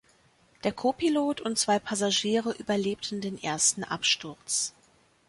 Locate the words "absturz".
3.83-4.73